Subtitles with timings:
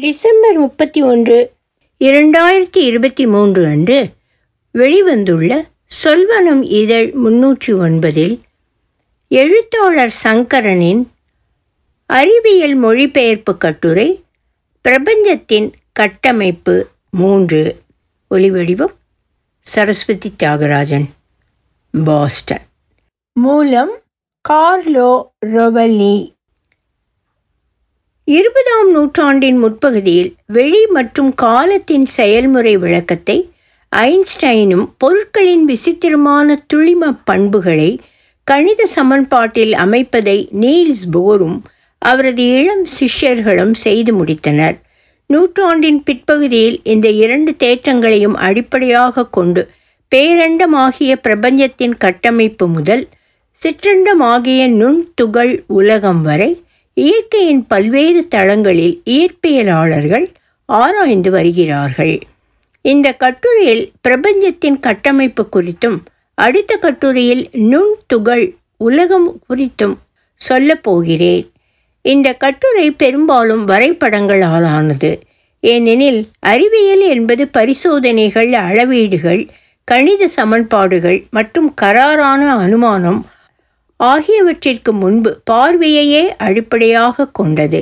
[0.00, 1.52] December முப்பத்தி ஒன்று
[2.00, 4.08] இரண்டாயிரத்தி இருபத்தி மூன்று அன்று
[4.74, 5.68] வெளிவந்துள்ள
[6.04, 8.40] சொல்வனம் இதழ் முன்னூற்றி ஒன்பதில்
[9.28, 11.10] எழுத்தாளர் சங்கரனின்
[12.06, 14.24] அறிவியல் மொழிபெயர்ப்பு கட்டுரை
[14.80, 17.76] பிரபஞ்சத்தின் கட்டமைப்பு மூன்று.
[18.30, 18.94] ஒலிவடிவம்
[19.60, 21.08] சரஸ்வதி தியாகராஜன்
[22.04, 22.66] பாஸ்டன்.
[23.32, 24.00] மூலம்
[24.48, 26.32] கார்லோ ரொவல்லி
[28.30, 33.36] இருபதாம் நூற்றாண்டின் முற்பகுதியில் வெளி மற்றும் காலத்தின் செயல்முறை விளக்கத்தை
[33.96, 38.00] ஐன்ஸ்டைனும் பொருட்களின் விசித்திரமான துளிம பண்புகளை
[38.44, 41.58] கணித சமன்பாட்டில் அமைப்பதை நீல்ஸ் போரும்
[41.98, 44.76] அவரது இளம் சிஷ்யர்களும் செய்து முடித்தனர்.
[45.26, 49.68] நூற்றாண்டின் பிற்பகுதியில் இந்த இரண்டு தேற்றங்களையும் அடிப்படையாக கொண்டு
[50.12, 53.08] பேரண்டமாகிய பிரபஞ்சத்தின் கட்டமைப்பு முதல்
[53.62, 56.62] சிற்றண்டமாகிய நுண்துகள் உலகம் வரை
[57.00, 60.26] இயற்கையின் பல்வேறு தளங்களில் இயற்பியலாளர்கள்
[60.66, 62.18] ஆராய்ந்து வருகிறார்கள்.
[62.84, 65.98] இந்த கட்டுரையில் பிரபஞ்சத்தின் கட்டமைப்பு குறித்தும்
[66.34, 68.44] அடுத்த கட்டுரையில் நுண்துகள்
[68.76, 69.96] உலகம் குறித்தும்
[70.34, 71.46] சொல்லப் போகிறேன்.
[72.02, 75.10] இந்த கட்டுரை பெரும்பாலும் வரைபடங்களாலானது.
[75.60, 79.42] ஏனெனில் அறிவியல் என்பது பரிசோதனைகள் அளவீடுகள்
[79.84, 83.20] கணித சமன்பாடுகள் மற்றும் கராரான அனுமானம்
[84.08, 87.80] ஆகியவற்றிற்கு முன்பு பார்வையையே அடிப்படையாக கொண்டது.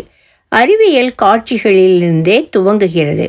[0.52, 3.27] அறிவியல் காட்சிகளிலிருந்தே துவங்குகிறது.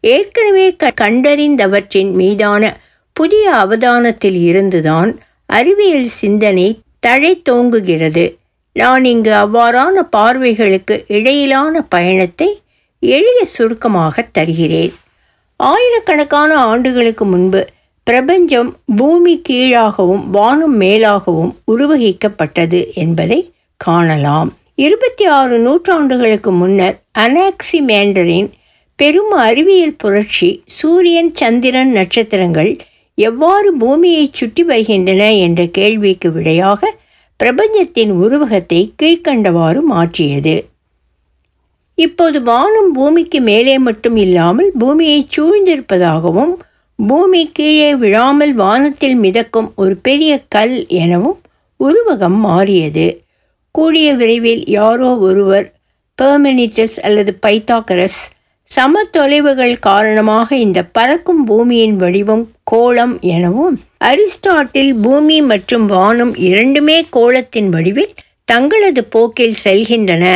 [0.00, 2.62] ஏற்கனவே க கண்டறிந்தவற்றின் மீதான
[3.12, 5.10] புதிய அவதானத்தில் இருந்துதான்
[5.46, 6.68] அறிவியல் சிந்தனை
[6.98, 8.24] தழை தோங்குகிறது.
[8.72, 12.48] நான் இங்கு அவ்வாறான பார்வைகளுக்கு இடையிலான பயணத்தை
[13.02, 14.92] எளிய சுருக்கமாக தருகிறேன்.
[15.56, 17.60] ஆயிரக்கணக்கான ஆண்டுகளுக்கு முன்பு
[18.10, 24.52] பிரபஞ்சம் பூமி கீழாகவும் வானம் மேலாகவும் உருவகிக்கப்பட்டது என்பதை காணலாம்.
[24.74, 28.48] இருபத்தி ஆறு நூற்றாண்டுகளுக்கு முன்னர் அனாக்சிமேண்டரின்
[28.96, 32.78] பெரும் அறிவியல் புரட்சி சூரியன் சந்திரன் நட்சத்திரங்கள்
[33.14, 36.98] எவ்வாறு பூமியை சுற்றி வருகின்றன என்ற கேள்விக்கு விடையாக
[37.36, 40.64] பிரபஞ்சத்தின் உருவகத்தை கீழ்கண்டவாறு மாற்றியது.
[41.94, 46.56] இப்போது வானம் பூமிக்கு மேலே மட்டும் இல்லாமல் பூமியை சூழ்ந்திருப்பதாகவும்
[47.08, 51.38] பூமி கீழே விழாமல் வானத்தில் மிதக்கும் ஒரு பெரிய கல் எனவும்
[51.80, 53.06] உருவகம் மாறியது.
[53.74, 55.66] கூடிய விரைவில் யாரோ ஒருவர்
[56.18, 58.20] பெர்மினிட்டஸ் அல்லது பைத்தாகரஸ்
[58.70, 67.68] சம தொலைவுகள் காரணமாக இந்த பறக்கும் பூமியின் வடிவம் கோளம் எனவும் அரிஸ்டாட்டில் பூமி மற்றும் வானம் இரண்டுமே கோளத்தின்
[67.68, 70.26] வடிவில் தங்களது போக்கில் செல்கின்றன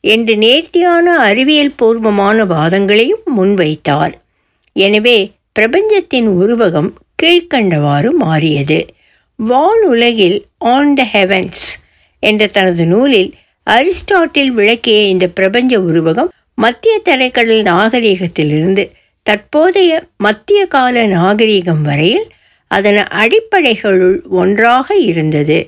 [0.00, 4.14] என்று நேர்த்தியான அறிவியல் பூர்வமான வாதங்களையும் முன்வைத்தார்.
[4.76, 5.18] எனவே
[5.52, 6.90] பிரபஞ்சத்தின் உருவகம்
[7.22, 8.86] கீழ்கண்டவாறு மாறியது.
[9.38, 11.64] வானுலகில் ஆன் த ஹெவன்ஸ்
[12.22, 13.34] என்ற தனது நூலில்
[13.70, 18.84] அரிஸ்டாட்டில் விளக்கிய இந்த பிரபஞ்ச உருவகம் மத்திய தரைக்கடல் நாகரிகத்திலிருந்து
[19.22, 22.26] தற்போதைய மத்திய கால நாகரிகம் வரையில்
[22.70, 25.58] அதன் அடிப்படைகளுள் ஒன்றாக இருந்தது.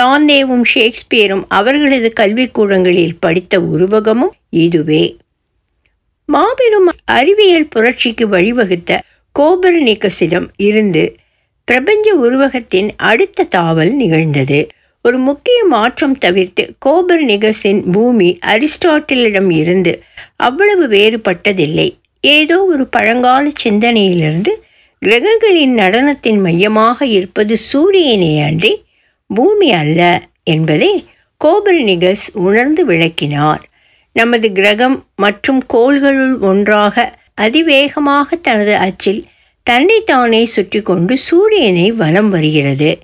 [0.00, 5.16] தாந்தேவும் ஷேக்ஸ்பியரும் அவர்களது கல்விக்கூடங்களில் படித்த உருவகமும் இதுவே.
[6.28, 9.02] மாபெரும் அறிவியல் புரட்சிக்கு வழிவகுத்த
[9.38, 11.16] கோபர்னிக்கஸிடம் இருந்து
[11.64, 14.66] பிரபஞ்ச உருவகத்தின் அடுத்த தாவல் நிகழ்ந்தது.
[15.02, 20.02] ஒரு முக்கிய மாற்றம் தவிர்த்து கோபர்னிகஸின் பூமி அரிஸ்டாட்டிலிடம் இருந்து
[20.36, 21.88] அவ்வளவு வேறுபட்டதில்லை.
[22.20, 24.52] ஏதோ ஒரு பழங்கால சிந்தனையிலிருந்து
[25.02, 28.72] கிரகங்களின் நடனத்தின் மையமாக இருப்பது சூரியனே அன்றி
[29.26, 30.00] பூமி அல்ல
[30.44, 30.92] என்பதை
[31.44, 33.62] கோபர்னிகஸ் உணர்ந்து விளக்கினார்.
[34.12, 36.96] நமது கிரகம் மற்றும் கோள்களுள் ஒன்றாக
[37.34, 39.24] அதிவேகமாக தனது அச்சில்
[39.62, 42.98] தன்னைத்தானே சுற்றி கொண்டு சூரியனை வலம் வருகிறது.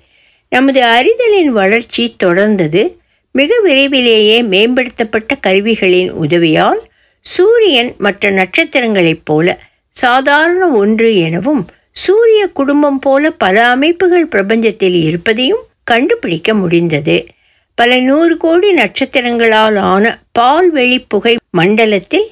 [0.49, 2.95] நமது அறிதலின் வளர்ச்சி தொடர்ந்தது.
[3.31, 6.81] மிக விரைவிலேயே மேம்படுத்தப்பட்ட கருவிகளின் உதவியால்
[7.25, 9.59] சூரியன் மற்ற நட்சத்திரங்களைப் போல
[9.89, 17.25] சாதாரண ஒன்று எனவும் சூரிய குடும்பம் போல பல அமைப்புகள் பிரபஞ்சத்தில் இருப்பதையும் கண்டுபிடிக்க முடிந்தது.
[17.73, 22.27] பல நூறு கோடி நட்சத்திரங்களால் ஆன பால்வெளி புகை மண்டலத்தில்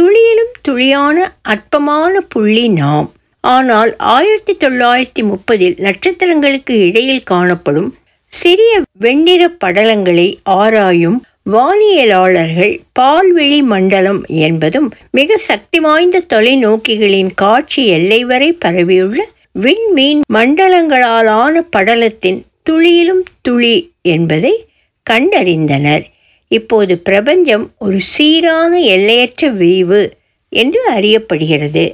[0.00, 3.12] துளியிலும் துளியான அற்பமான புள்ளி நாம்.
[3.40, 7.94] ஆனால் ஆயிரத்தி தொள்ளாயிரத்தி முப்பதில் நட்சத்திரங்களுக்கு இடையில் காணப்படும்
[8.26, 11.18] சிறிய வெண்ணிற படலங்களை ஆராயும்
[11.50, 22.40] வானியலாளர்கள் பால்வெளி மண்டலம் என்பதும் மிக சக்தி வாய்ந்த தொலைநோக்கிகளின் காட்சி எல்லை வரை பரவியுள்ள விண்மீன் மண்டலங்களாலான படலத்தின்
[22.70, 24.66] துளியிலும் துளி என்பதை
[25.10, 26.04] கண்டறிந்தனர்.
[26.58, 30.02] இப்போது பிரபஞ்சம் ஒரு சீரான எல்லையற்ற விரிவு
[30.52, 31.84] என்று அறியப்படுகிறது.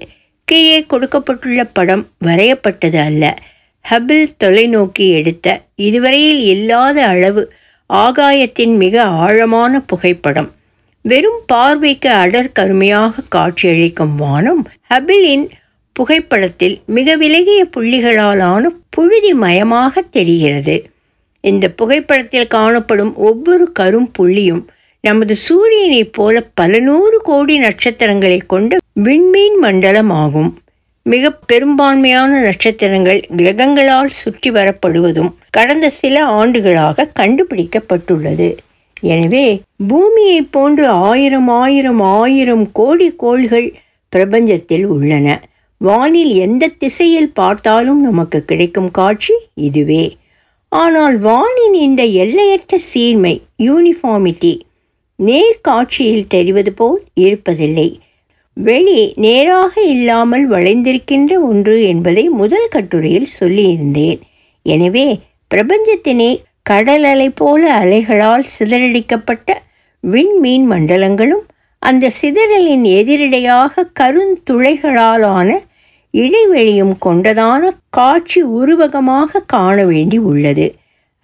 [0.49, 3.25] கீழே கொடுக்கப்பட்டுள்ள படம் வரையப்பட்டது அல்ல.
[3.85, 7.43] ஹபிள் தொலைநோக்கி எடுத்த இதுவரையில் இல்லாத அளவு
[7.91, 8.95] ஆகாயத்தின் மிக
[9.25, 10.51] ஆழமான புகைப்படம்.
[11.05, 15.47] வெறும் பார்வைக்கு அடர் கருமையாக காட்சியளிக்கும் வானம் ஹபிளின்
[15.93, 20.77] புகைப்படத்தில் மிக விலகிய புள்ளிகளாலான புழுதி மயமாக தெரிகிறது.
[21.41, 24.65] இந்த புகைப்படத்தில் காணப்படும் ஒவ்வொரு கரும் புள்ளியும்
[25.01, 30.59] நமது சூரியனைப் போல பல நூறு கோடி நட்சத்திரங்களை கொண்ட விண்மீன் மண்டலம் ஆகும்
[31.03, 38.57] மிக பெரும்பான்மையான நட்சத்திரங்கள் கிரகங்களால் சுற்றி வரப்படுவதும் கடந்த சில ஆண்டுகளாக கண்டுபிடிக்கப்பட்டுள்ளது.
[39.01, 43.69] எனவே பூமியைப் போன்று ஆயிரம் ஆயிரம் ஆயிரம் கோடி கோள்கள்
[44.09, 45.43] பிரபஞ்சத்தில் உள்ளன.
[45.79, 50.17] வானில் எந்த திசையில் பார்த்தாலும் நமக்கு கிடைக்கும் காட்சி இதுவே.
[50.73, 54.53] ஆனால் வானின் இந்த எல்லையற்ற சீர்மை யூனிஃபார்மிட்டி
[55.19, 57.89] நேர்காட்சியில் தெரிவது போல் இருப்பதில்லை.
[58.57, 64.21] வெளி நேராக இல்லாமல் வளைந்திருக்கின்ற ஒன்று என்பதை முதல் கட்டுரையில் சொல்லியிருந்தேன்.
[64.67, 65.07] எனவே
[65.51, 66.31] பிரபஞ்சத்தினை
[66.63, 69.49] கடல் அலை போல அலைகளால் சிதறடிக்கப்பட்ட
[70.05, 71.45] விண்மீன் மண்டலங்களும்
[71.83, 75.49] அந்த சிதறலின் எதிரடையாக கருந்துளைகளாலான
[76.23, 80.67] இடைவெளியும் கொண்டதான காட்சி உருவகமாக காண வேண்டி உள்ளது.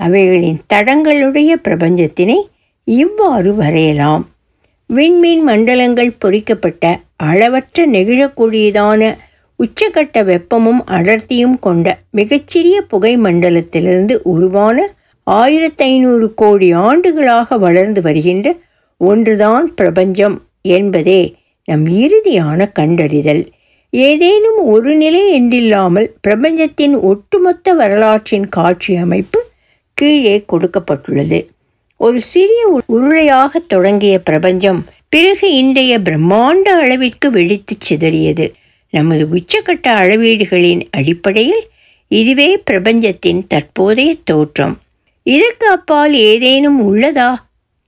[0.01, 2.39] அவைகளின் தடங்களுடைய பிரபஞ்சத்தினை
[2.85, 4.25] இவ்வாறு வரையலாம்.
[4.91, 6.85] விண்மீன் மண்டலங்கள் பொறிக்கப்பட்ட
[7.17, 9.03] அளவற்ற நெகிழக்கூடியதான
[9.59, 14.79] உச்சகட்ட வெப்பமும் அடர்த்தியும் கொண்ட மிகச்சிறிய புகை மண்டலத்திலிருந்து உருவான
[15.27, 18.49] ஆயிரத்தி ஐநூறு கோடி ஆண்டுகளாக வளர்ந்து வருகின்ற
[19.01, 20.37] ஒன்றுதான் பிரபஞ்சம்
[20.69, 21.21] என்பதே
[21.69, 23.43] நம் இறுதியான கண்டறிதல்.
[23.95, 29.45] ஏதேனும் ஒரு நிலை என்றில்லாமல் பிரபஞ்சத்தின் ஒட்டுமொத்த வரலாற்றின் காட்சி அமைப்பு
[29.95, 31.47] கீழே கொடுக்கப்பட்டுள்ளது.
[31.97, 38.51] ஒரு சிறிய உருளையாக தொடங்கிய பிரபஞ்சம் பிறகு இன்றைய பிரம்மாண்ட அளவிற்கு வெடித்துச் சிதறியது.
[38.91, 41.65] நமது உச்சக்கட்ட அளவீடுகளின் அடிப்படையில்
[42.09, 44.79] இதுவே பிரபஞ்சத்தின் தற்போதைய தோற்றம்.
[45.23, 47.35] இதற்கு அப்பால் ஏதேனும் உள்ளதா?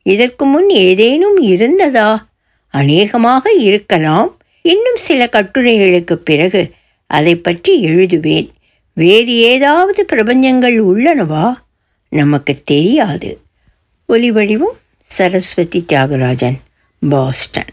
[0.03, 2.27] இதற்கு முன் ஏதேனும் இருந்ததா?
[2.69, 4.37] அநேகமாக இருக்கலாம்.
[4.67, 6.71] இன்னும் சில கட்டுரைகளுக்கு பிறகு
[7.07, 8.49] அதை பற்றி எழுதுவேன்.
[8.95, 11.55] வேறு ஏதாவது பிரபஞ்சங்கள் உள்ளனவா?
[12.09, 13.41] நமக்கு தெரியாது.
[14.09, 16.59] ஒலிவடிவம் சரஸ்வதி தியாகராஜன்
[17.09, 17.73] பாஸ்டன்.